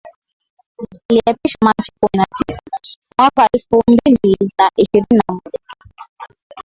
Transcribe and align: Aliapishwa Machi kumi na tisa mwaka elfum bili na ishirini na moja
Aliapishwa 1.09 1.65
Machi 1.65 1.91
kumi 1.99 2.17
na 2.17 2.25
tisa 2.35 2.61
mwaka 3.19 3.47
elfum 3.53 3.81
bili 4.05 4.37
na 4.59 4.71
ishirini 4.75 5.17
na 5.27 5.33
moja 5.33 5.59